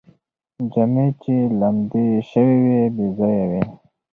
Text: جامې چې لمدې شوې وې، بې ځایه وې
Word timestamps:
جامې 0.71 1.07
چې 1.21 1.35
لمدې 1.59 2.07
شوې 2.29 2.57
وې، 2.65 2.83
بې 2.95 3.07
ځایه 3.17 3.45
وې 3.49 3.61